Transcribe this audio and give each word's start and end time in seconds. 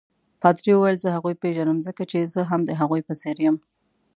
پادري 0.41 0.71
وویل: 0.73 0.97
زه 1.03 1.09
هغوی 1.15 1.35
پیژنم 1.43 1.77
ځکه 1.87 2.03
چې 2.11 2.19
زه 2.33 2.41
هم 2.51 2.61
د 2.65 2.71
هغوی 2.79 3.01
په 3.07 3.13
څېر 3.21 3.37
یم. 3.45 3.57